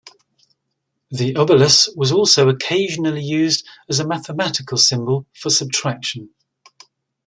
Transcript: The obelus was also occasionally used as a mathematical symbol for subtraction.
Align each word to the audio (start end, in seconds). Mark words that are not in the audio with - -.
The 1.11 1.35
obelus 1.35 1.87
was 1.95 2.11
also 2.11 2.49
occasionally 2.49 3.21
used 3.23 3.67
as 3.87 3.99
a 3.99 4.07
mathematical 4.07 4.79
symbol 4.79 5.27
for 5.31 5.51
subtraction. 5.51 6.31